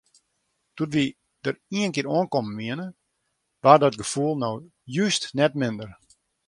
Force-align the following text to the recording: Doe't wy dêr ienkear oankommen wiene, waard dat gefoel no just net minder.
Doe't 0.75 0.93
wy 0.97 1.05
dêr 1.43 1.55
ienkear 1.77 2.09
oankommen 2.15 2.57
wiene, 2.61 2.87
waard 3.63 3.81
dat 3.83 3.99
gefoel 4.01 4.33
no 4.39 4.49
just 4.95 5.23
net 5.39 5.53
minder. 5.61 5.89